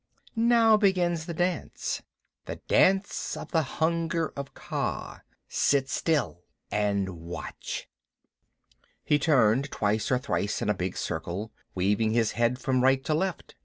Begins 0.33 0.47
now 1.27 1.27
the 1.27 1.33
dance 1.35 2.01
the 2.45 2.55
Dance 2.67 3.37
of 3.37 3.51
the 3.51 3.61
Hunger 3.61 4.33
of 4.35 4.55
Kaa. 4.55 5.19
Sit 5.47 5.89
still 5.91 6.41
and 6.71 7.07
watch." 7.21 7.87
He 9.05 9.19
turned 9.19 9.69
twice 9.69 10.09
or 10.09 10.17
thrice 10.17 10.59
in 10.59 10.71
a 10.71 10.73
big 10.73 10.97
circle, 10.97 11.51
weaving 11.75 12.13
his 12.13 12.31
head 12.31 12.57
from 12.57 12.81
right 12.83 13.03
to 13.05 13.13
left. 13.13 13.53